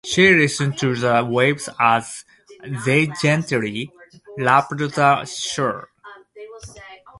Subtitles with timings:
[0.03, 2.25] She listened to the waves as
[2.87, 3.91] they gently
[4.35, 5.89] lapped the shore.